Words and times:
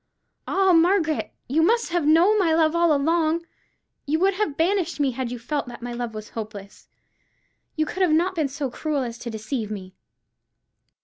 Ah, 0.47 0.73
Margaret, 0.73 1.31
you 1.47 1.61
must 1.61 1.89
have 1.89 2.07
known 2.07 2.39
my 2.39 2.55
love 2.55 2.75
all 2.75 2.91
along! 2.91 3.45
You 4.07 4.17
would 4.17 4.33
have 4.33 4.57
banished 4.57 4.99
me 4.99 5.11
had 5.11 5.29
you 5.29 5.37
felt 5.37 5.67
that 5.67 5.83
my 5.83 5.93
love 5.93 6.15
was 6.15 6.29
hopeless: 6.29 6.87
you 7.75 7.85
could 7.85 8.09
not 8.09 8.29
have 8.29 8.35
been 8.35 8.47
so 8.47 8.71
cruel 8.71 9.03
as 9.03 9.19
to 9.19 9.29
deceive 9.29 9.69
me." 9.69 9.93